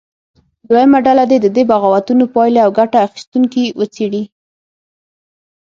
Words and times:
دویمه 0.69 0.99
ډله 1.05 1.23
دې 1.31 1.37
د 1.41 1.47
دې 1.55 1.63
بغاوتونو 1.71 2.23
پایلې 2.33 2.59
او 2.65 2.71
ګټه 2.79 2.97
اخیستونکي 3.07 3.63
وڅېړي. 3.79 4.23